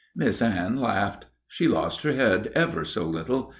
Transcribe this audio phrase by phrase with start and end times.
[0.15, 1.27] Miss Anne laughed.
[1.47, 3.49] She lost her head ever so little.